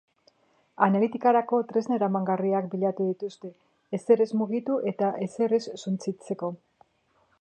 Analitikarako 0.85 1.59
tresna 1.71 1.97
eramangarriak 1.99 2.71
baliatu 2.71 3.07
dituzte, 3.09 3.51
ezer 3.99 4.25
ez 4.27 4.29
mugitu 4.41 4.79
eta 4.93 5.15
ezer 5.27 5.55
ez 5.59 5.63
suntsitzeko. 5.85 6.51